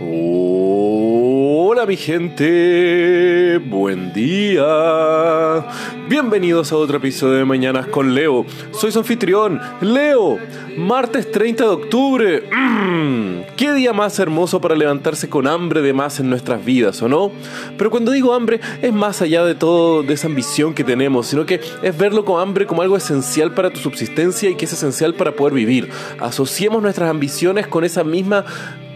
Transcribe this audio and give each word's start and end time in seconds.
Hola 0.00 1.86
mi 1.86 1.96
gente, 1.96 3.58
buen 3.58 4.12
día. 4.12 5.64
Bienvenidos 6.08 6.72
a 6.72 6.76
otro 6.76 6.96
episodio 6.96 7.34
de 7.34 7.44
Mañanas 7.44 7.86
con 7.86 8.12
Leo. 8.12 8.44
Soy 8.72 8.90
su 8.90 8.98
anfitrión, 8.98 9.60
Leo. 9.80 10.38
Martes 10.76 11.30
30 11.30 11.62
de 11.62 11.70
octubre. 11.70 12.42
Mm, 12.50 13.54
qué 13.56 13.72
día 13.72 13.92
más 13.92 14.18
hermoso 14.18 14.60
para 14.60 14.74
levantarse 14.74 15.28
con 15.28 15.46
hambre 15.46 15.80
de 15.80 15.92
más 15.92 16.18
en 16.18 16.28
nuestras 16.28 16.64
vidas, 16.64 17.00
¿o 17.00 17.08
no? 17.08 17.30
Pero 17.78 17.90
cuando 17.90 18.10
digo 18.10 18.34
hambre 18.34 18.58
es 18.82 18.92
más 18.92 19.22
allá 19.22 19.44
de 19.44 19.54
todo 19.54 20.02
de 20.02 20.14
esa 20.14 20.26
ambición 20.26 20.74
que 20.74 20.82
tenemos, 20.82 21.28
sino 21.28 21.46
que 21.46 21.60
es 21.82 21.96
verlo 21.96 22.24
con 22.24 22.40
hambre 22.40 22.66
como 22.66 22.82
algo 22.82 22.96
esencial 22.96 23.54
para 23.54 23.70
tu 23.70 23.78
subsistencia 23.78 24.50
y 24.50 24.56
que 24.56 24.64
es 24.64 24.72
esencial 24.72 25.14
para 25.14 25.36
poder 25.36 25.54
vivir. 25.54 25.88
Asociemos 26.18 26.82
nuestras 26.82 27.08
ambiciones 27.08 27.68
con 27.68 27.84
esa 27.84 28.02
misma 28.02 28.44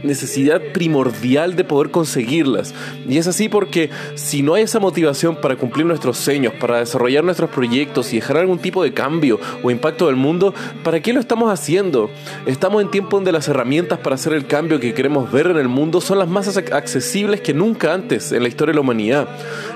necesidad 0.03 0.61
primordial 0.73 1.57
de 1.57 1.65
poder 1.65 1.91
conseguirlas. 1.91 2.75
Y 3.09 3.19
es 3.19 3.27
así 3.27 3.49
porque 3.49 3.91
si 4.15 4.43
no 4.43 4.55
hay 4.55 4.65
esa 4.65 4.81
motivación 4.81 5.37
para 5.37 5.57
cumplir 5.57 5.87
nuestros 5.87 6.19
sueños, 6.19 6.53
para 6.61 6.79
desarrollar 6.79 7.25
nuestros 7.25 7.51
proyectos 7.51 8.13
y 8.13 8.17
dejar 8.17 8.39
algún 8.39 8.59
tipo 8.59 8.83
de 8.83 8.93
cambio 8.93 9.41
o 9.63 9.71
impacto 9.71 10.07
del 10.07 10.17
mundo, 10.17 10.55
¿para 10.83 11.01
qué 11.01 11.13
lo 11.13 11.21
estamos 11.21 11.51
haciendo? 11.51 12.11
Estamos 12.47 12.83
en 12.83 12.91
tiempo 12.91 13.17
donde 13.17 13.33
las 13.33 13.49
herramientas 13.49 13.99
para 13.99 14.15
hacer 14.15 14.33
el 14.33 14.47
cambio 14.47 14.81
que 14.81 14.95
queremos 14.95 15.31
ver 15.31 15.49
en 15.49 15.57
el 15.57 15.69
mundo 15.69 16.01
son 16.01 16.19
las 16.19 16.29
más 16.29 16.57
accesibles 16.57 17.41
que 17.41 17.55
nunca 17.55 17.93
antes 17.93 18.33
en 18.33 18.43
la 18.43 18.49
historia 18.49 18.73
de 18.73 18.77
la 18.77 18.81
humanidad. 18.83 19.29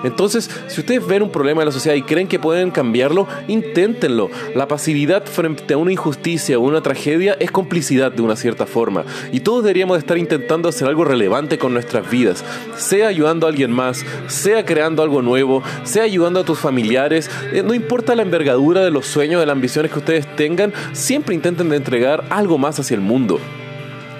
Entonces, 0.05 0.51
si 0.69 0.81
ustedes 0.81 1.07
ven 1.07 1.23
un 1.23 1.31
problema 1.31 1.63
en 1.63 1.67
la 1.67 1.73
sociedad 1.73 1.97
y 1.97 2.03
creen 2.03 2.29
que 2.29 2.39
pueden 2.39 2.71
cambiarlo, 2.71 3.27
inténtenlo. 3.49 4.31
La 4.55 4.69
pasividad 4.69 5.25
frente 5.25 5.75
a 5.75 5.77
una 5.77 5.93
injusticia 5.93 6.59
o 6.59 6.63
una 6.63 6.83
tragedia 6.83 7.37
es 7.39 7.51
complicidad 7.51 8.13
de 8.13 8.23
una 8.23 8.37
cierta 8.37 8.67
forma. 8.67 9.05
Y 9.33 9.41
todos 9.41 9.65
deberíamos 9.65 9.99
estar 9.99 10.12
intentando 10.19 10.69
hacer 10.69 10.89
algo 10.89 11.05
relevante 11.05 11.59
con 11.59 11.73
nuestras 11.73 12.11
vidas, 12.11 12.45
sea 12.77 13.09
ayudando 13.09 13.47
a 13.47 13.51
alguien 13.51 13.71
más, 13.71 14.05
sea 14.27 14.65
creando 14.65 15.03
algo 15.03 15.23
nuevo, 15.23 15.63
sea 15.85 16.05
ayudando 16.05 16.41
a 16.41 16.45
tus 16.45 16.59
familiares, 16.59 17.31
eh, 17.53 17.63
no 17.65 17.75
importa 17.75 18.15
la 18.15 18.23
envergadura 18.23 18.83
de 18.85 18.91
los 18.91 19.07
sueños, 19.07 19.41
de 19.41 19.47
las 19.47 19.55
ambiciones 19.55 19.93
que 19.93 19.99
ustedes 19.99 20.37
tengan, 20.37 20.73
siempre 20.93 21.35
intenten 21.35 21.73
entregar 21.73 22.25
algo 22.31 22.59
más 22.59 22.79
hacia 22.79 22.95
el 22.95 23.01
mundo. 23.01 23.39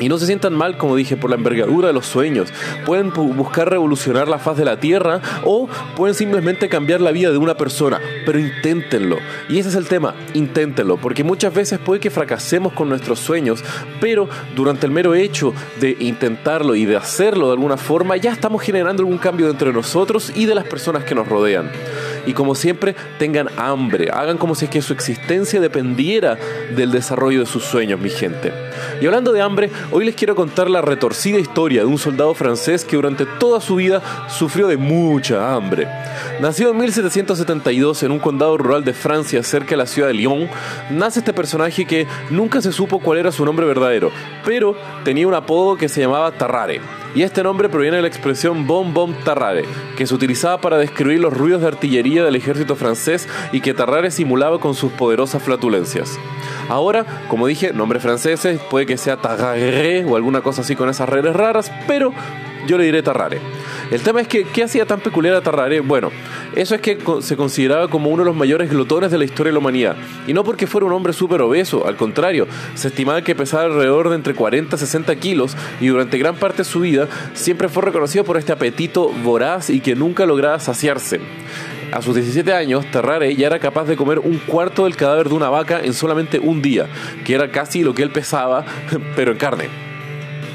Y 0.03 0.09
no 0.09 0.19
se 0.19 0.27
sientan 0.27 0.55
mal, 0.55 0.77
como 0.77 0.97
dije, 0.97 1.17
por 1.17 1.31
la 1.31 1.37
envergadura 1.37 1.87
de 1.87 1.95
los 1.95 2.07
sueños. 2.07 2.49
Pueden 2.85 3.13
buscar 3.13 3.71
revolucionar 3.71 4.27
la 4.27 4.41
faz 4.41 4.57
de 4.57 4.65
la 4.65 4.81
Tierra 4.81 5.21
o 5.45 5.69
pueden 5.95 6.17
simplemente 6.17 6.69
cambiar 6.69 7.01
la 7.01 7.13
vida 7.13 7.31
de 7.31 7.39
una 7.39 7.57
persona, 7.57 8.01
pero 8.27 8.41
inténtenlo. 8.41 9.19
Y 9.49 9.61
ese 9.61 9.69
es 9.69 9.77
el 9.77 9.87
tema, 9.87 10.17
inténtenlo, 10.35 10.97
porque 10.97 11.23
muchas 11.23 11.55
veces 11.55 11.79
puede 11.79 12.01
que 12.01 12.11
fracasemos 12.11 12.73
con 12.73 12.89
nuestros 12.89 13.21
sueños, 13.21 13.63
pero 14.01 14.29
durante 14.57 14.87
el 14.87 14.93
mero 14.93 15.15
hecho 15.15 15.55
de 15.81 15.97
intentarlo 16.01 16.75
y 16.75 16.85
de 16.85 16.97
hacerlo 16.97 17.47
de 17.47 17.53
alguna 17.53 17.77
forma, 17.77 18.17
ya 18.17 18.33
estamos 18.33 18.61
generando 18.61 19.05
algún 19.05 19.19
cambio 19.19 19.49
entre 19.49 19.73
nosotros 19.73 20.33
y 20.35 20.47
de 20.47 20.57
las 20.57 20.65
personas 20.65 21.05
que 21.05 21.15
nos 21.15 21.29
rodean 21.29 21.71
y 22.27 22.33
como 22.33 22.55
siempre 22.55 22.95
tengan 23.19 23.49
hambre, 23.57 24.11
hagan 24.13 24.39
como 24.39 24.55
si 24.55 24.67
es 24.67 24.71
que 24.71 24.83
su 24.83 24.93
existencia 24.93 25.61
dependiera 25.61 26.39
del 26.75 26.91
desarrollo 26.91 27.41
de 27.41 27.47
sus 27.47 27.65
sueños, 27.65 28.01
mi 28.01 28.11
gente. 28.11 28.53
Y 29.01 29.07
hablando 29.07 29.33
de 29.33 29.41
hambre, 29.41 29.71
hoy 29.91 30.05
les 30.05 30.15
quiero 30.15 30.35
contar 30.35 30.71
la 30.71 30.83
retorcida 30.83 31.39
historia 31.39 31.83
de 31.83 31.87
un 31.87 31.99
soldado 31.99 32.35
francés 32.35 32.85
que 32.85 32.97
durante 32.97 33.27
toda 33.27 33.61
su 33.61 33.77
vida 33.77 34.03
sufrió 34.29 34.69
de 34.69 34.77
mucha 34.77 35.55
hambre. 35.55 35.89
Nacido 36.41 36.71
en 36.71 36.79
1772 36.79 38.03
en 38.03 38.13
un 38.13 38.19
condado 38.19 38.57
rural 38.57 38.85
de 38.85 38.93
Francia 38.93 39.43
cerca 39.43 39.71
de 39.71 39.77
la 39.79 39.87
ciudad 39.87 40.09
de 40.09 40.15
Lyon, 40.15 40.49
nace 40.91 41.21
este 41.21 41.33
personaje 41.33 41.85
que 41.85 42.07
nunca 42.31 42.61
se 42.61 42.73
supo 42.73 43.01
cuál 43.01 43.19
era 43.19 43.33
su 43.33 43.45
nombre 43.45 43.67
verdadero, 43.67 44.11
pero 44.45 44.77
tenía 45.05 45.27
un 45.27 45.35
apodo 45.35 45.77
que 45.77 45.89
se 45.89 46.01
llamaba 46.01 46.33
Tarrare 46.33 47.02
y 47.15 47.23
este 47.23 47.43
nombre 47.43 47.69
proviene 47.69 47.97
de 47.97 48.03
la 48.03 48.09
expresión 48.09 48.67
Bom 48.67 48.95
Bom 48.95 49.15
Tarrare, 49.25 49.65
que 49.97 50.07
se 50.07 50.15
utilizaba 50.15 50.61
para 50.61 50.79
describir 50.79 51.21
los 51.21 51.33
ruidos 51.33 51.61
de 51.61 51.69
artillería 51.69 52.25
del 52.25 52.37
ejército 52.37 52.77
francés 52.77 53.29
y 53.53 53.61
que 53.61 53.75
Tarrare 53.75 54.11
simulaba 54.11 54.59
con 54.61 54.75
sus 54.75 54.93
poderosas 54.93 55.43
flatulencias. 55.43 56.19
Ahora, 56.69 57.05
como 57.29 57.47
dije, 57.47 57.73
nombre 57.73 58.01
franceses, 58.01 58.61
puede 58.71 58.87
que 58.87 58.97
sea 58.97 59.17
Tarrare 59.17 60.05
o 60.05 60.17
alguna 60.17 60.41
cosa 60.41 60.63
así 60.63 60.77
con 60.77 60.89
esas 60.89 61.09
redes 61.09 61.35
raras, 61.35 61.71
pero 61.87 62.13
yo 62.67 62.79
le 62.79 62.85
diré 62.85 63.03
Tarrare. 63.03 63.41
El 63.91 64.01
tema 64.03 64.21
es 64.21 64.29
que, 64.29 64.45
¿qué 64.45 64.65
hacía 64.65 64.87
tan 64.87 65.01
peculiar 65.01 65.35
a 65.35 65.41
Tarrare? 65.43 65.81
Bueno, 65.81 66.11
eso 66.55 66.75
es 66.75 66.81
que 66.81 66.99
se 67.21 67.37
consideraba 67.37 67.89
como 67.89 68.11
uno 68.11 68.23
de 68.23 68.29
los 68.29 68.37
mayores 68.37 68.71
glotones 68.71 69.11
de 69.11 69.19
la 69.19 69.25
historia 69.25 69.51
de 69.51 69.55
la 69.55 69.59
humanidad. 69.59 69.97
Y 70.27 70.33
no 70.33 70.45
porque 70.45 70.67
fuera 70.67 70.87
un 70.87 70.93
hombre 70.93 71.13
súper 71.13 71.43
obeso, 71.43 71.87
al 71.87 71.97
contrario, 71.97 72.47
se 72.75 72.89
estimaba 72.89 73.23
que 73.23 73.35
pesaba 73.35 73.65
alrededor 73.65 74.09
de 74.11 74.17
entre 74.17 74.35
40 74.35 74.77
y 74.77 74.79
60 74.79 75.17
kilos 75.17 75.57
y 75.81 75.89
durante 75.89 76.19
gran 76.19 76.37
parte 76.37 76.59
de 76.59 76.65
su 76.65 76.81
vida 76.81 77.09
siempre 77.35 77.69
fue 77.69 77.83
reconocido 77.83 78.25
por 78.25 78.37
este 78.37 78.53
apetito 78.53 79.09
voraz 79.23 79.71
y 79.71 79.81
que 79.81 79.95
nunca 79.95 80.27
lograba 80.27 80.59
saciarse. 80.59 81.21
A 81.93 82.01
sus 82.01 82.15
17 82.15 82.55
años, 82.55 82.87
Tarrare 82.91 83.37
ya 83.37 83.49
era 83.49 83.59
capaz 83.59 83.85
de 83.85 83.97
comer 83.97 84.19
un 84.19 84.39
cuarto 84.39 84.85
del 84.85 84.97
cadáver 84.97 85.29
de 85.29 85.35
una 85.35 85.51
vaca 85.51 85.81
en 85.83 85.93
solamente 85.93 86.39
un 86.39 86.63
día, 86.63 86.87
que 87.25 87.35
era 87.35 87.51
casi 87.51 87.83
lo 87.83 87.95
que 87.95 88.03
él 88.03 88.11
pesaba, 88.11 88.65
pero 89.17 89.33
en 89.33 89.39
carne. 89.39 89.92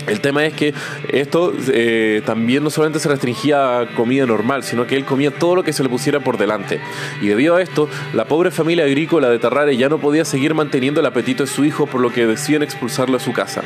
El 0.07 0.21
tema 0.21 0.45
es 0.45 0.53
que 0.53 0.73
esto 1.09 1.53
eh, 1.67 2.21
también 2.25 2.63
no 2.63 2.69
solamente 2.69 2.99
se 2.99 3.09
restringía 3.09 3.79
a 3.79 3.87
comida 3.87 4.25
normal, 4.25 4.63
sino 4.63 4.87
que 4.87 4.95
él 4.95 5.03
comía 5.03 5.31
todo 5.31 5.57
lo 5.57 5.63
que 5.63 5.73
se 5.73 5.83
le 5.83 5.89
pusiera 5.89 6.21
por 6.21 6.37
delante. 6.37 6.79
Y 7.21 7.27
debido 7.27 7.57
a 7.57 7.61
esto, 7.61 7.89
la 8.13 8.25
pobre 8.25 8.49
familia 8.49 8.85
agrícola 8.85 9.29
de 9.29 9.37
Tarrare 9.37 9.75
ya 9.75 9.89
no 9.89 9.97
podía 9.97 10.23
seguir 10.23 10.53
manteniendo 10.53 11.01
el 11.01 11.05
apetito 11.05 11.43
de 11.43 11.47
su 11.47 11.65
hijo, 11.65 11.87
por 11.87 11.99
lo 11.99 12.13
que 12.13 12.25
deciden 12.25 12.63
expulsarlo 12.63 13.17
a 13.17 13.19
su 13.19 13.33
casa. 13.33 13.63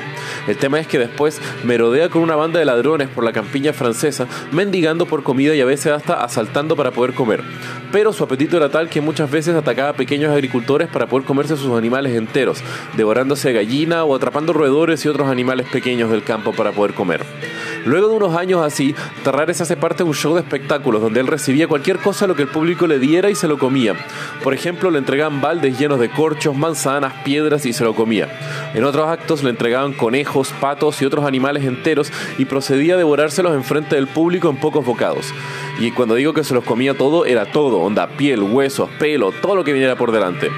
El 0.47 0.57
tema 0.57 0.79
es 0.79 0.87
que 0.87 0.97
después 0.97 1.39
merodea 1.63 2.09
con 2.09 2.23
una 2.23 2.35
banda 2.35 2.57
de 2.59 2.65
ladrones 2.65 3.07
por 3.07 3.23
la 3.23 3.33
campiña 3.33 3.71
francesa, 3.71 4.25
mendigando 4.51 5.05
por 5.05 5.21
comida 5.21 5.53
y 5.53 5.61
a 5.61 5.65
veces 5.65 5.91
hasta 5.91 6.23
asaltando 6.23 6.75
para 6.75 6.89
poder 6.89 7.13
comer. 7.13 7.43
Pero 7.91 8.13
su 8.13 8.23
apetito 8.23 8.57
era 8.57 8.69
tal 8.69 8.89
que 8.89 9.01
muchas 9.01 9.29
veces 9.29 9.53
atacaba 9.53 9.89
a 9.89 9.93
pequeños 9.93 10.31
agricultores 10.31 10.87
para 10.87 11.05
poder 11.05 11.25
comerse 11.25 11.55
sus 11.55 11.77
animales 11.77 12.15
enteros, 12.15 12.63
devorándose 12.97 13.53
gallina 13.53 14.05
o 14.05 14.15
atrapando 14.15 14.53
roedores 14.53 15.05
y 15.05 15.07
otros 15.07 15.29
animales 15.29 15.67
pequeños 15.67 16.09
del 16.09 16.23
campo 16.23 16.30
para 16.39 16.71
poder 16.71 16.93
comer. 16.93 17.25
Luego 17.85 18.09
de 18.09 18.15
unos 18.15 18.35
años 18.35 18.63
así, 18.63 18.93
Terrares 19.23 19.59
hace 19.59 19.75
parte 19.75 20.03
de 20.03 20.09
un 20.09 20.13
show 20.13 20.35
de 20.35 20.41
espectáculos 20.41 21.01
donde 21.01 21.19
él 21.19 21.27
recibía 21.27 21.67
cualquier 21.67 21.97
cosa 21.97 22.27
lo 22.27 22.35
que 22.35 22.43
el 22.43 22.47
público 22.47 22.85
le 22.85 22.99
diera 22.99 23.29
y 23.29 23.35
se 23.35 23.47
lo 23.47 23.57
comía. 23.57 23.95
Por 24.43 24.53
ejemplo, 24.53 24.91
le 24.91 24.99
entregaban 24.99 25.41
baldes 25.41 25.79
llenos 25.79 25.99
de 25.99 26.09
corchos, 26.09 26.55
manzanas, 26.55 27.13
piedras 27.23 27.65
y 27.65 27.73
se 27.73 27.83
lo 27.83 27.95
comía. 27.95 28.29
En 28.75 28.83
otros 28.83 29.07
actos 29.07 29.43
le 29.43 29.49
entregaban 29.49 29.93
conejos, 29.93 30.53
patos 30.59 31.01
y 31.01 31.05
otros 31.05 31.25
animales 31.25 31.65
enteros 31.65 32.11
y 32.37 32.45
procedía 32.45 32.93
a 32.93 32.97
devorárselos 32.97 33.55
enfrente 33.55 33.95
del 33.95 34.07
público 34.07 34.49
en 34.49 34.57
pocos 34.57 34.85
bocados. 34.85 35.33
Y 35.79 35.91
cuando 35.91 36.15
digo 36.15 36.33
que 36.33 36.43
se 36.43 36.53
los 36.53 36.63
comía 36.63 36.95
todo, 36.95 37.25
era 37.25 37.51
todo, 37.51 37.79
onda, 37.79 38.07
piel, 38.07 38.43
huesos, 38.43 38.89
pelo, 38.99 39.31
todo 39.31 39.55
lo 39.55 39.63
que 39.63 39.73
viniera 39.73 39.95
por 39.95 40.11
delante. 40.11 40.51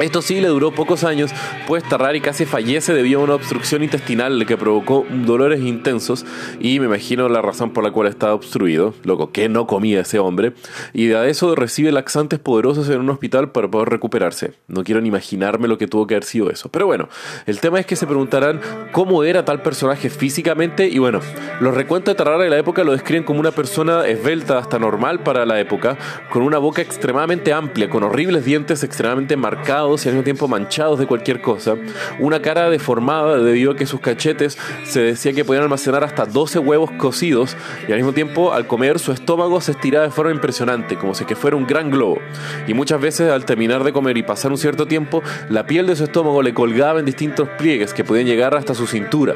Esto 0.00 0.20
sí 0.20 0.40
le 0.42 0.48
duró 0.48 0.72
pocos 0.72 1.04
años, 1.04 1.30
pues 1.66 1.82
Tarrari 1.82 2.20
casi 2.20 2.44
fallece 2.44 2.92
debido 2.92 3.20
a 3.20 3.24
una 3.24 3.34
obstrucción 3.34 3.82
intestinal 3.82 4.44
que 4.44 4.58
provocó 4.58 5.06
dolores 5.10 5.60
intensos 5.60 6.26
y 6.60 6.78
me 6.80 6.86
imagino 6.86 7.30
la 7.30 7.40
razón 7.40 7.72
por 7.72 7.82
la 7.82 7.90
cual 7.90 8.06
estaba 8.08 8.34
obstruido, 8.34 8.94
loco, 9.04 9.32
que 9.32 9.48
no 9.48 9.66
comía 9.66 10.00
ese 10.00 10.18
hombre, 10.18 10.52
y 10.92 11.06
de 11.06 11.30
eso 11.30 11.54
recibe 11.54 11.92
laxantes 11.92 12.38
poderosos 12.38 12.90
en 12.90 13.00
un 13.00 13.08
hospital 13.08 13.52
para 13.52 13.68
poder 13.68 13.88
recuperarse. 13.88 14.52
No 14.68 14.84
quiero 14.84 15.00
ni 15.00 15.08
imaginarme 15.08 15.66
lo 15.66 15.78
que 15.78 15.86
tuvo 15.86 16.06
que 16.06 16.14
haber 16.14 16.24
sido 16.24 16.50
eso. 16.50 16.68
Pero 16.68 16.86
bueno, 16.86 17.08
el 17.46 17.60
tema 17.60 17.80
es 17.80 17.86
que 17.86 17.96
se 17.96 18.06
preguntarán 18.06 18.60
cómo 18.92 19.24
era 19.24 19.46
tal 19.46 19.62
personaje 19.62 20.10
físicamente 20.10 20.88
y 20.88 20.98
bueno, 20.98 21.20
los 21.60 21.74
recuentos 21.74 22.12
de 22.12 22.18
Tarrari 22.18 22.44
de 22.44 22.50
la 22.50 22.58
época 22.58 22.84
lo 22.84 22.92
describen 22.92 23.24
como 23.24 23.40
una 23.40 23.50
persona 23.50 24.06
esbelta 24.06 24.58
hasta 24.58 24.78
normal 24.78 25.20
para 25.20 25.46
la 25.46 25.58
época, 25.58 25.96
con 26.30 26.42
una 26.42 26.58
boca 26.58 26.82
extremadamente 26.82 27.54
amplia, 27.54 27.88
con 27.88 28.02
horribles 28.02 28.44
dientes 28.44 28.84
extremadamente 28.84 29.36
marcados, 29.36 29.85
y 29.86 30.08
al 30.08 30.14
mismo 30.14 30.24
tiempo 30.24 30.48
manchados 30.48 30.98
de 30.98 31.06
cualquier 31.06 31.40
cosa, 31.40 31.76
una 32.18 32.42
cara 32.42 32.68
deformada 32.70 33.38
debido 33.38 33.72
a 33.72 33.76
que 33.76 33.86
sus 33.86 34.00
cachetes 34.00 34.58
se 34.84 35.00
decía 35.00 35.32
que 35.32 35.44
podían 35.44 35.62
almacenar 35.62 36.02
hasta 36.02 36.26
12 36.26 36.58
huevos 36.58 36.90
cocidos 36.92 37.56
y 37.88 37.92
al 37.92 37.98
mismo 37.98 38.12
tiempo 38.12 38.52
al 38.52 38.66
comer 38.66 38.98
su 38.98 39.12
estómago 39.12 39.60
se 39.60 39.72
estiraba 39.72 40.06
de 40.06 40.10
forma 40.10 40.32
impresionante, 40.32 40.96
como 40.96 41.14
si 41.14 41.24
fuera 41.36 41.56
un 41.56 41.66
gran 41.66 41.90
globo. 41.90 42.18
Y 42.66 42.74
muchas 42.74 43.00
veces 43.00 43.30
al 43.30 43.44
terminar 43.44 43.84
de 43.84 43.92
comer 43.92 44.16
y 44.16 44.22
pasar 44.22 44.50
un 44.50 44.58
cierto 44.58 44.86
tiempo, 44.86 45.22
la 45.48 45.66
piel 45.66 45.86
de 45.86 45.96
su 45.96 46.04
estómago 46.04 46.42
le 46.42 46.54
colgaba 46.54 46.98
en 46.98 47.04
distintos 47.04 47.48
pliegues 47.58 47.94
que 47.94 48.04
podían 48.04 48.26
llegar 48.26 48.54
hasta 48.54 48.74
su 48.74 48.86
cintura. 48.86 49.34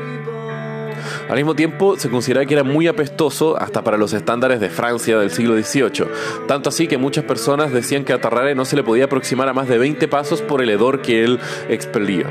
Al 1.31 1.37
mismo 1.37 1.55
tiempo, 1.55 1.97
se 1.97 2.11
consideraba 2.11 2.45
que 2.45 2.55
era 2.55 2.65
muy 2.65 2.89
apestoso 2.89 3.57
hasta 3.57 3.85
para 3.85 3.97
los 3.97 4.13
estándares 4.13 4.59
de 4.59 4.69
Francia 4.69 5.17
del 5.17 5.31
siglo 5.31 5.55
XVIII, 5.57 6.09
tanto 6.49 6.71
así 6.71 6.89
que 6.89 6.99
muchas 6.99 7.23
personas 7.23 7.73
decían 7.73 8.05
que 8.05 8.13
a 8.13 8.21
Tarrare 8.21 8.57
no 8.57 8.65
se 8.65 8.75
le 8.75 8.83
podía 8.83 9.05
aproximar 9.05 9.49
a 9.49 9.53
más 9.53 9.69
de 9.69 9.79
20 9.79 10.09
pasos 10.09 10.43
por 10.43 10.61
el 10.61 10.71
hedor 10.71 11.03
que 11.03 11.23
él 11.23 11.39
expelía. 11.69 12.27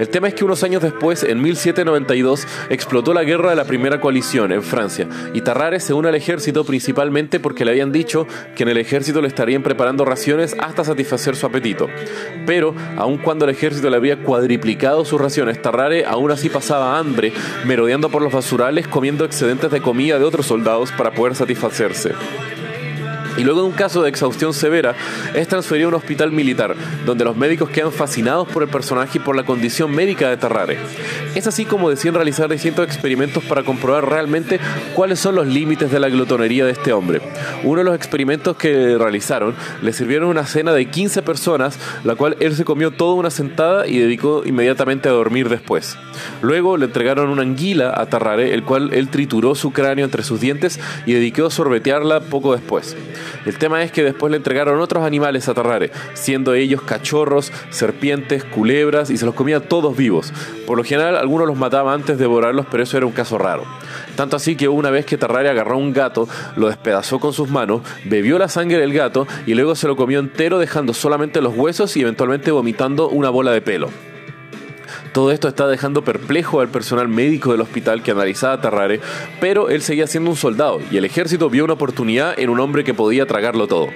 El 0.00 0.08
tema 0.08 0.26
es 0.26 0.34
que 0.34 0.44
unos 0.44 0.64
años 0.64 0.82
después, 0.82 1.22
en 1.22 1.40
1792, 1.40 2.44
explotó 2.70 3.14
la 3.14 3.22
guerra 3.22 3.50
de 3.50 3.56
la 3.56 3.66
primera 3.66 4.00
coalición 4.00 4.50
en 4.50 4.64
Francia, 4.64 5.06
y 5.32 5.42
Tarrare 5.42 5.78
se 5.78 5.94
une 5.94 6.08
al 6.08 6.16
ejército 6.16 6.64
principalmente 6.64 7.38
porque 7.38 7.64
le 7.64 7.70
habían 7.70 7.92
dicho 7.92 8.26
que 8.56 8.64
en 8.64 8.70
el 8.70 8.78
ejército 8.78 9.22
le 9.22 9.28
estarían 9.28 9.62
preparando 9.62 10.04
raciones 10.04 10.56
hasta 10.58 10.82
satisfacer 10.82 11.36
su 11.36 11.46
apetito. 11.46 11.86
Pero, 12.46 12.74
aun 12.96 13.18
cuando 13.18 13.44
el 13.44 13.52
ejército 13.52 13.90
le 13.90 13.96
había 13.96 14.24
cuadriplicado 14.24 15.04
sus 15.04 15.20
raciones, 15.20 15.62
Tarrare 15.62 16.04
aún 16.04 16.32
así 16.32 16.48
pasaba 16.48 16.98
hambre, 16.98 17.32
merodeando 17.64 18.08
por 18.08 18.22
los 18.22 18.39
basurales 18.40 18.88
comiendo 18.88 19.26
excedentes 19.26 19.70
de 19.70 19.82
comida 19.82 20.18
de 20.18 20.24
otros 20.24 20.46
soldados 20.46 20.90
para 20.92 21.10
poder 21.10 21.34
satisfacerse 21.34 22.14
y 23.36 23.44
luego 23.44 23.60
de 23.60 23.66
un 23.66 23.72
caso 23.72 24.02
de 24.02 24.08
exhaustión 24.08 24.52
severa 24.52 24.94
es 25.34 25.48
transferido 25.48 25.88
a 25.88 25.90
un 25.90 25.94
hospital 25.94 26.32
militar, 26.32 26.74
donde 27.06 27.24
los 27.24 27.36
médicos 27.36 27.70
quedan 27.70 27.92
fascinados 27.92 28.48
por 28.48 28.62
el 28.62 28.68
personaje 28.68 29.18
y 29.18 29.20
por 29.20 29.36
la 29.36 29.44
condición 29.44 29.90
médica 29.90 30.28
de 30.28 30.36
Tarrare. 30.36 30.78
Es 31.34 31.46
así 31.46 31.64
como 31.64 31.90
deciden 31.90 32.14
realizar 32.14 32.48
distintos 32.48 32.84
experimentos 32.86 33.44
para 33.44 33.62
comprobar 33.62 34.08
realmente 34.08 34.58
cuáles 34.94 35.20
son 35.20 35.34
los 35.34 35.46
límites 35.46 35.90
de 35.90 36.00
la 36.00 36.08
glotonería 36.08 36.64
de 36.64 36.72
este 36.72 36.92
hombre. 36.92 37.20
Uno 37.62 37.78
de 37.78 37.84
los 37.84 37.94
experimentos 37.94 38.56
que 38.56 38.96
realizaron 38.98 39.54
le 39.82 39.92
sirvieron 39.92 40.28
una 40.28 40.46
cena 40.46 40.72
de 40.72 40.86
15 40.86 41.22
personas, 41.22 41.78
la 42.04 42.16
cual 42.16 42.36
él 42.40 42.54
se 42.54 42.64
comió 42.64 42.90
toda 42.90 43.14
una 43.14 43.30
sentada 43.30 43.86
y 43.86 43.98
dedicó 43.98 44.42
inmediatamente 44.44 45.08
a 45.08 45.12
dormir 45.12 45.48
después. 45.48 45.96
Luego 46.42 46.76
le 46.76 46.86
entregaron 46.86 47.30
una 47.30 47.42
anguila 47.42 47.94
a 47.96 48.06
Tarrare, 48.06 48.54
el 48.54 48.64
cual 48.64 48.92
él 48.92 49.08
trituró 49.08 49.54
su 49.54 49.72
cráneo 49.72 50.04
entre 50.04 50.22
sus 50.22 50.40
dientes 50.40 50.80
y 51.06 51.12
dedicó 51.12 51.46
a 51.46 51.50
sorbetearla 51.50 52.20
poco 52.20 52.54
después. 52.54 52.96
El 53.46 53.58
tema 53.58 53.82
es 53.82 53.92
que 53.92 54.02
después 54.02 54.30
le 54.30 54.36
entregaron 54.36 54.80
otros 54.80 55.04
animales 55.04 55.48
a 55.48 55.54
Tarrare, 55.54 55.90
siendo 56.14 56.54
ellos 56.54 56.82
cachorros, 56.82 57.52
serpientes, 57.70 58.44
culebras 58.44 59.10
y 59.10 59.16
se 59.16 59.26
los 59.26 59.34
comía 59.34 59.60
todos 59.60 59.96
vivos. 59.96 60.32
Por 60.66 60.78
lo 60.78 60.84
general, 60.84 61.16
algunos 61.16 61.46
los 61.46 61.56
mataba 61.56 61.92
antes 61.92 62.18
de 62.18 62.24
devorarlos, 62.24 62.66
pero 62.70 62.82
eso 62.82 62.96
era 62.96 63.06
un 63.06 63.12
caso 63.12 63.38
raro. 63.38 63.64
Tanto 64.16 64.36
así 64.36 64.56
que 64.56 64.68
una 64.68 64.90
vez 64.90 65.06
que 65.06 65.18
Tarrare 65.18 65.50
agarró 65.50 65.78
un 65.78 65.92
gato, 65.92 66.28
lo 66.56 66.68
despedazó 66.68 67.18
con 67.18 67.32
sus 67.32 67.48
manos, 67.48 67.82
bebió 68.04 68.38
la 68.38 68.48
sangre 68.48 68.78
del 68.78 68.92
gato 68.92 69.26
y 69.46 69.54
luego 69.54 69.74
se 69.74 69.88
lo 69.88 69.96
comió 69.96 70.18
entero 70.18 70.58
dejando 70.58 70.94
solamente 70.94 71.40
los 71.40 71.56
huesos 71.56 71.96
y 71.96 72.02
eventualmente 72.02 72.50
vomitando 72.50 73.08
una 73.08 73.30
bola 73.30 73.52
de 73.52 73.60
pelo. 73.60 73.88
Todo 75.12 75.32
esto 75.32 75.48
está 75.48 75.66
dejando 75.66 76.04
perplejo 76.04 76.60
al 76.60 76.68
personal 76.68 77.08
médico 77.08 77.52
del 77.52 77.60
hospital 77.62 78.02
que 78.02 78.12
analizaba 78.12 78.54
a 78.54 78.60
Tarrare, 78.60 79.00
pero 79.40 79.68
él 79.68 79.82
seguía 79.82 80.06
siendo 80.06 80.30
un 80.30 80.36
soldado 80.36 80.80
y 80.90 80.96
el 80.98 81.04
ejército 81.04 81.50
vio 81.50 81.64
una 81.64 81.72
oportunidad 81.72 82.38
en 82.38 82.48
un 82.48 82.60
hombre 82.60 82.84
que 82.84 82.94
podía 82.94 83.26
tragarlo 83.26 83.66
todo. 83.66 83.88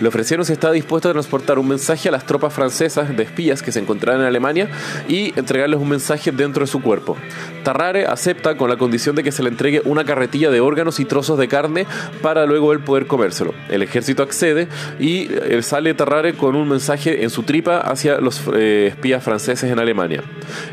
Le 0.00 0.08
ofrecieron 0.08 0.46
si 0.46 0.52
estaba 0.52 0.72
dispuesto 0.72 1.10
a 1.10 1.12
transportar 1.12 1.58
un 1.58 1.68
mensaje 1.68 2.08
a 2.08 2.12
las 2.12 2.24
tropas 2.24 2.54
francesas 2.54 3.14
de 3.14 3.22
espías 3.22 3.62
que 3.62 3.72
se 3.72 3.80
encontraban 3.80 4.22
en 4.22 4.26
Alemania 4.26 4.70
y 5.08 5.38
entregarles 5.38 5.78
un 5.78 5.88
mensaje 5.88 6.32
dentro 6.32 6.64
de 6.64 6.66
su 6.66 6.80
cuerpo. 6.80 7.16
Tarrare 7.64 8.06
acepta 8.06 8.56
con 8.56 8.70
la 8.70 8.76
condición 8.76 9.14
de 9.14 9.22
que 9.22 9.32
se 9.32 9.42
le 9.42 9.50
entregue 9.50 9.82
una 9.84 10.04
carretilla 10.04 10.50
de 10.50 10.60
órganos 10.60 11.00
y 11.00 11.04
trozos 11.04 11.38
de 11.38 11.48
carne 11.48 11.86
para 12.22 12.46
luego 12.46 12.72
él 12.72 12.80
poder 12.80 13.06
comérselo. 13.06 13.52
El 13.68 13.82
ejército 13.82 14.22
accede 14.22 14.68
y 14.98 15.28
eh, 15.30 15.62
sale 15.62 15.92
Tarrare 15.94 16.34
con 16.34 16.56
un 16.56 16.68
mensaje 16.68 17.22
en 17.22 17.30
su 17.30 17.42
tripa 17.42 17.78
hacia 17.78 18.18
los 18.18 18.42
eh, 18.54 18.88
espías 18.88 19.22
franceses 19.22 19.70
en 19.70 19.78
Alemania. 19.78 20.22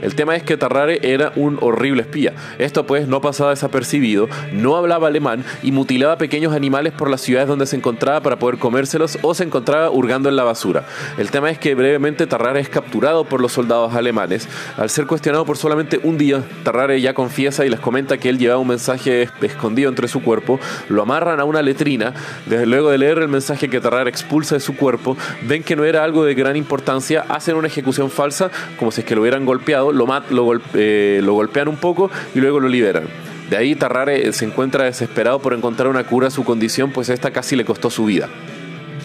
El 0.01 0.15
tema 0.15 0.35
es 0.35 0.43
que 0.43 0.57
Tarrare 0.57 0.99
era 1.01 1.31
un 1.35 1.57
horrible 1.61 2.01
espía. 2.01 2.33
Esto 2.57 2.85
pues 2.85 3.07
no 3.07 3.21
pasaba 3.21 3.51
desapercibido, 3.51 4.27
no 4.51 4.75
hablaba 4.75 5.07
alemán 5.07 5.43
y 5.63 5.71
mutilaba 5.71 6.17
pequeños 6.17 6.53
animales 6.53 6.93
por 6.93 7.09
las 7.09 7.21
ciudades 7.21 7.47
donde 7.47 7.65
se 7.65 7.75
encontraba 7.75 8.21
para 8.21 8.39
poder 8.39 8.57
comérselos 8.57 9.17
o 9.21 9.33
se 9.33 9.43
encontraba 9.43 9.89
hurgando 9.89 10.29
en 10.29 10.35
la 10.35 10.43
basura. 10.43 10.85
El 11.17 11.31
tema 11.31 11.49
es 11.49 11.57
que 11.57 11.75
brevemente 11.75 12.27
Tarrare 12.27 12.59
es 12.59 12.69
capturado 12.69 13.25
por 13.25 13.41
los 13.41 13.51
soldados 13.51 13.93
alemanes. 13.95 14.47
Al 14.77 14.89
ser 14.89 15.07
cuestionado 15.07 15.45
por 15.45 15.57
solamente 15.57 15.99
un 16.03 16.17
día, 16.17 16.43
Tarrare 16.63 16.99
ya 17.01 17.13
confiesa 17.13 17.65
y 17.65 17.69
les 17.69 17.79
comenta 17.79 18.17
que 18.17 18.29
él 18.29 18.37
llevaba 18.37 18.59
un 18.59 18.67
mensaje 18.67 19.29
escondido 19.41 19.89
entre 19.89 20.07
su 20.07 20.21
cuerpo, 20.21 20.59
lo 20.89 21.01
amarran 21.01 21.39
a 21.39 21.45
una 21.45 21.61
letrina, 21.61 22.13
desde 22.45 22.65
luego 22.65 22.89
de 22.89 22.97
leer 22.97 23.19
el 23.19 23.27
mensaje 23.27 23.69
que 23.69 23.79
Tarrare 23.79 24.09
expulsa 24.09 24.55
de 24.55 24.61
su 24.61 24.75
cuerpo, 24.75 25.17
ven 25.43 25.63
que 25.63 25.75
no 25.75 25.85
era 25.85 26.03
algo 26.03 26.25
de 26.25 26.33
gran 26.33 26.55
importancia, 26.55 27.25
hacen 27.29 27.55
una 27.55 27.67
ejecución 27.67 28.09
falsa 28.09 28.51
como 28.77 28.91
si 28.91 29.01
es 29.01 29.07
que 29.07 29.15
lo 29.15 29.21
hubieran 29.21 29.45
golpeado 29.45 29.68
lo, 29.69 30.59
eh, 30.73 31.21
lo 31.23 31.33
golpean 31.33 31.67
un 31.67 31.77
poco 31.77 32.09
y 32.35 32.39
luego 32.39 32.59
lo 32.59 32.67
liberan. 32.69 33.03
De 33.49 33.57
ahí 33.57 33.75
Tarrare 33.75 34.31
se 34.31 34.45
encuentra 34.45 34.85
desesperado 34.85 35.39
por 35.39 35.53
encontrar 35.53 35.87
una 35.87 36.03
cura 36.03 36.27
a 36.27 36.31
su 36.31 36.43
condición, 36.43 36.91
pues 36.91 37.09
esta 37.09 37.31
casi 37.31 37.55
le 37.55 37.65
costó 37.65 37.89
su 37.89 38.05
vida. 38.05 38.29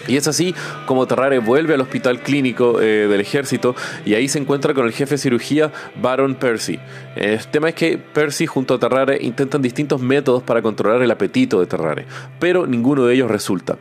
Y 0.07 0.17
es 0.17 0.27
así 0.27 0.53
como 0.85 1.07
Tarrare 1.07 1.39
vuelve 1.39 1.73
al 1.73 1.81
hospital 1.81 2.21
clínico 2.21 2.81
eh, 2.81 3.07
del 3.07 3.21
ejército 3.21 3.75
y 4.05 4.13
ahí 4.13 4.27
se 4.27 4.39
encuentra 4.39 4.73
con 4.73 4.85
el 4.85 4.91
jefe 4.91 5.15
de 5.15 5.17
cirugía 5.19 5.71
Baron 6.01 6.35
Percy. 6.35 6.79
El 7.15 7.45
tema 7.47 7.69
es 7.69 7.75
que 7.75 7.97
Percy 7.97 8.45
junto 8.45 8.75
a 8.75 8.79
Tarrare 8.79 9.17
intentan 9.21 9.61
distintos 9.61 10.01
métodos 10.01 10.43
para 10.43 10.61
controlar 10.61 11.01
el 11.01 11.11
apetito 11.11 11.59
de 11.59 11.65
Tarrare, 11.65 12.05
pero 12.39 12.67
ninguno 12.67 13.05
de 13.05 13.15
ellos 13.15 13.31
resulta. 13.31 13.77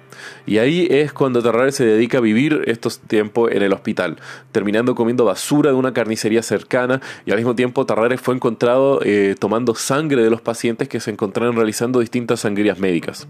Y 0.47 0.59
ahí 0.59 0.87
es 0.91 1.13
cuando 1.13 1.43
Tarrare 1.43 1.73
se 1.73 1.85
dedica 1.85 2.19
a 2.19 2.21
vivir 2.21 2.63
estos 2.67 3.01
tiempos 3.01 3.51
en 3.53 3.63
el 3.63 3.73
hospital, 3.73 4.17
terminando 4.53 4.95
comiendo 4.95 5.25
basura 5.25 5.71
de 5.71 5.77
una 5.77 5.93
carnicería 5.93 6.43
cercana 6.43 7.01
y 7.27 7.31
al 7.33 7.39
mismo 7.39 7.55
tiempo 7.55 7.87
Tarrare 7.87 8.19
fue 8.19 8.35
encontrado 8.35 9.01
eh, 9.03 9.35
tomando 9.39 9.75
sangre 9.75 10.23
de 10.23 10.31
los 10.31 10.41
pacientes 10.41 10.89
que 10.89 11.01
se 11.01 11.11
encontraron 11.11 11.57
realizando 11.57 12.01
distintas 12.01 12.41
sangrías 12.41 12.79
médicas. 12.79 13.27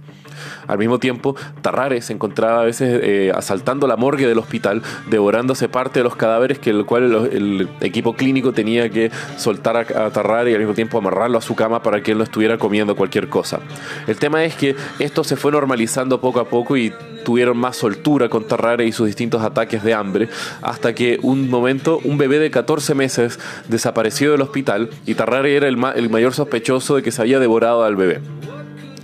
Al 0.66 0.78
mismo 0.78 0.98
tiempo, 0.98 1.36
Tarrare 1.62 2.00
se 2.02 2.12
encontraba 2.12 2.60
a 2.60 2.64
veces 2.64 2.83
eh, 2.86 3.32
asaltando 3.34 3.86
la 3.86 3.96
morgue 3.96 4.26
del 4.26 4.38
hospital, 4.38 4.82
devorándose 5.08 5.68
parte 5.68 6.00
de 6.00 6.04
los 6.04 6.16
cadáveres 6.16 6.58
que 6.58 6.70
el 6.70 6.84
cual 6.84 7.28
el, 7.32 7.68
equipo 7.80 8.14
clínico 8.14 8.52
tenía 8.52 8.88
que 8.90 9.10
soltar 9.36 9.76
a, 9.76 10.06
a 10.06 10.10
Tarrare 10.10 10.50
y 10.50 10.54
al 10.54 10.60
mismo 10.60 10.74
tiempo 10.74 10.98
amarrarlo 10.98 11.38
a 11.38 11.40
su 11.40 11.54
cama 11.54 11.82
para 11.82 12.02
que 12.02 12.12
él 12.12 12.18
no 12.18 12.24
estuviera 12.24 12.58
comiendo 12.58 12.96
cualquier 12.96 13.28
cosa. 13.28 13.60
El 14.06 14.16
tema 14.16 14.44
es 14.44 14.54
que 14.54 14.76
esto 14.98 15.24
se 15.24 15.36
fue 15.36 15.52
normalizando 15.52 16.20
poco 16.20 16.40
a 16.40 16.44
poco 16.48 16.76
y 16.76 16.92
tuvieron 17.24 17.56
más 17.56 17.76
soltura 17.76 18.28
con 18.28 18.46
Tarrare 18.46 18.86
y 18.86 18.92
sus 18.92 19.06
distintos 19.06 19.42
ataques 19.42 19.82
de 19.82 19.94
hambre, 19.94 20.28
hasta 20.62 20.94
que 20.94 21.18
un 21.22 21.50
momento 21.50 21.98
un 22.04 22.18
bebé 22.18 22.38
de 22.38 22.50
14 22.50 22.94
meses 22.94 23.40
desapareció 23.68 24.30
del 24.32 24.42
hospital 24.42 24.90
y 25.06 25.14
Tarrare 25.14 25.56
era 25.56 25.66
el 25.68 26.10
mayor 26.10 26.34
sospechoso 26.34 26.96
de 26.96 27.02
que 27.02 27.10
se 27.10 27.22
había 27.22 27.40
devorado 27.40 27.82
al 27.82 27.96
bebé. 27.96 28.20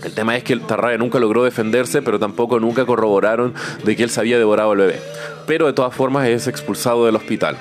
El 0.02 0.12
tema 0.12 0.37
es 0.37 0.44
que 0.44 0.52
el 0.52 0.62
nunca 0.99 1.19
logró 1.19 1.44
defenderse, 1.44 2.02
pero 2.02 2.19
tampoco 2.19 2.58
nunca 2.58 2.87
corroboraron 2.87 3.55
de 3.85 3.97
que 3.97 4.02
él 4.02 4.11
se 4.11 4.20
había 4.20 4.38
devorado 4.38 4.73
al 4.73 4.79
bebé. 4.79 5.00
Pero 5.46 5.66
de 5.66 5.72
todas 5.72 5.94
formas 5.94 6.28
es 6.28 6.46
expulsado 6.46 7.06
del 7.06 7.16
hospital. 7.16 7.56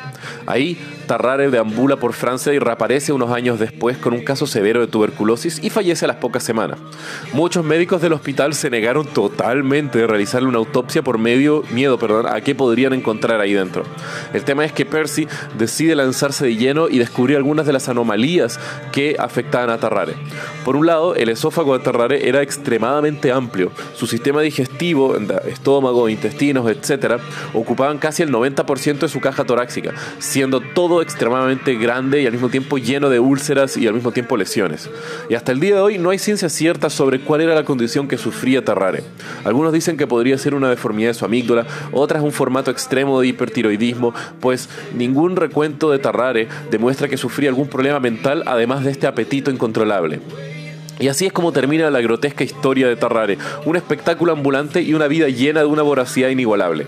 Ahí 0.45 0.77
Tarrare 1.09 1.49
deambula 1.49 1.95
por 1.95 2.13
Francia 2.13 2.53
y 2.53 2.59
reaparece 2.59 3.11
unos 3.11 3.31
años 3.31 3.59
después 3.59 3.97
con 3.97 4.13
un 4.13 4.23
caso 4.23 4.45
severo 4.45 4.79
de 4.79 4.85
tuberculosis 4.85 5.59
y 5.63 5.71
fallece 5.71 6.05
a 6.05 6.07
las 6.07 6.17
pocas 6.17 6.43
semanas. 6.43 6.77
Muchos 7.33 7.65
médicos 7.65 7.99
del 8.03 8.13
hospital 8.13 8.53
se 8.53 8.69
negaron 8.69 9.07
totalmente 9.07 9.97
de 9.97 10.05
realizarle 10.05 10.47
una 10.47 10.59
autopsia 10.59 11.01
por 11.01 11.17
medio 11.17 11.63
miedo 11.71 11.97
perdón, 11.97 12.27
a 12.27 12.41
qué 12.41 12.53
podrían 12.53 12.93
encontrar 12.93 13.41
ahí 13.41 13.53
dentro. 13.53 13.85
El 14.33 14.43
tema 14.43 14.65
es 14.65 14.71
que 14.71 14.85
Percy 14.85 15.27
decide 15.57 15.95
lanzarse 15.95 16.45
de 16.45 16.55
lleno 16.55 16.89
y 16.89 16.99
descubrir 16.99 17.37
algunas 17.37 17.65
de 17.65 17.73
las 17.73 17.89
anomalías 17.89 18.59
que 18.91 19.15
afectaban 19.17 19.71
a 19.71 19.79
Tarrare. 19.79 20.13
Por 20.63 20.75
un 20.75 20.85
lado, 20.85 21.15
el 21.15 21.29
esófago 21.29 21.75
de 21.75 21.83
Tarrare 21.83 22.29
era 22.29 22.43
extremadamente 22.43 23.31
amplio. 23.31 23.71
Su 23.95 24.05
sistema 24.05 24.41
digestivo, 24.41 25.15
estómago, 25.47 26.07
intestinos, 26.07 26.69
etc., 26.69 27.19
ocupaban 27.69 27.99
casi 27.99 28.23
el 28.23 28.31
90% 28.31 28.97
de 28.97 29.07
su 29.07 29.21
caja 29.21 29.43
torácica, 29.43 29.93
siendo 30.17 30.59
todo 30.59 31.03
extremadamente 31.03 31.75
grande 31.75 32.19
y 32.19 32.25
al 32.25 32.31
mismo 32.31 32.49
tiempo 32.49 32.79
lleno 32.79 33.11
de 33.11 33.19
úlceras 33.19 33.77
y 33.77 33.85
al 33.85 33.93
mismo 33.93 34.11
tiempo 34.11 34.37
lesiones. 34.37 34.89
Y 35.29 35.35
hasta 35.35 35.51
el 35.51 35.59
día 35.59 35.75
de 35.75 35.81
hoy 35.81 35.99
no 35.99 36.09
hay 36.09 36.17
ciencia 36.17 36.49
cierta 36.49 36.89
sobre 36.89 37.19
cuál 37.19 37.41
era 37.41 37.53
la 37.53 37.65
condición 37.65 38.07
que 38.07 38.17
sufría 38.17 38.65
Tarrare. 38.65 39.03
Algunos 39.43 39.71
dicen 39.71 39.97
que 39.97 40.07
podría 40.07 40.39
ser 40.39 40.55
una 40.55 40.67
deformidad 40.67 41.09
de 41.09 41.13
su 41.13 41.25
amígdala, 41.25 41.67
otras 41.91 42.23
un 42.23 42.31
formato 42.31 42.71
extremo 42.71 43.21
de 43.21 43.27
hipertiroidismo, 43.27 44.15
pues 44.39 44.67
ningún 44.95 45.35
recuento 45.35 45.91
de 45.91 45.99
Tarrare 45.99 46.47
demuestra 46.71 47.07
que 47.07 47.17
sufría 47.17 47.49
algún 47.49 47.67
problema 47.67 47.99
mental 47.99 48.41
además 48.47 48.83
de 48.83 48.89
este 48.89 49.05
apetito 49.05 49.51
incontrolable. 49.51 50.21
Y 50.99 51.07
así 51.07 51.27
es 51.27 51.31
como 51.31 51.51
termina 51.51 51.91
la 51.91 52.01
grotesca 52.01 52.43
historia 52.43 52.87
de 52.87 52.95
Tarrare, 52.95 53.37
un 53.65 53.75
espectáculo 53.75 54.33
ambulante 54.33 54.81
y 54.81 54.95
una 54.95 55.07
vida 55.07 55.29
llena 55.29 55.59
de 55.59 55.67
una 55.67 55.83
voracidad 55.83 56.29
inigualable. 56.29 56.87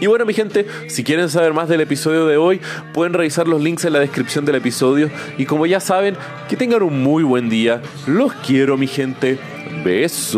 Y 0.00 0.06
bueno, 0.06 0.26
mi 0.26 0.34
gente, 0.34 0.66
si 0.88 1.04
quieren 1.04 1.28
saber 1.30 1.52
más 1.54 1.68
del 1.68 1.80
episodio 1.80 2.26
de 2.26 2.36
hoy, 2.36 2.60
pueden 2.92 3.12
revisar 3.14 3.48
los 3.48 3.60
links 3.60 3.84
en 3.84 3.92
la 3.94 4.00
descripción 4.00 4.44
del 4.44 4.56
episodio. 4.56 5.10
Y 5.38 5.46
como 5.46 5.66
ya 5.66 5.80
saben, 5.80 6.16
que 6.48 6.56
tengan 6.56 6.82
un 6.82 7.02
muy 7.02 7.22
buen 7.22 7.48
día. 7.48 7.80
Los 8.06 8.32
quiero, 8.34 8.76
mi 8.76 8.86
gente. 8.86 9.38
Besos. 9.84 10.36